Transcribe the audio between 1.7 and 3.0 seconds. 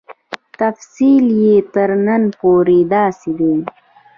تر نن پورې